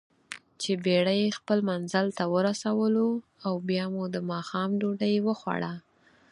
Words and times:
چې 0.61 0.71
بېړۍ 0.85 1.21
خپل 1.37 1.59
منزل 1.69 2.05
ته 2.17 2.23
ورسولواو 2.35 3.53
بیا 3.67 3.85
مو 3.93 4.03
دماښام 4.17 4.69
ډوډۍ 4.79 5.15
وخوړه. 5.21 5.73